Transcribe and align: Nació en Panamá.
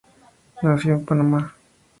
Nació 0.63 0.95
en 0.95 1.05
Panamá. 1.05 1.53